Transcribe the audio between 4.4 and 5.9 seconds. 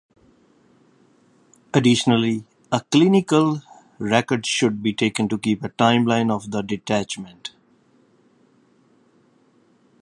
should be taken to keep a